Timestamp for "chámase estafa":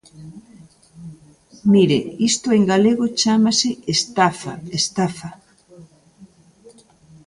3.21-4.53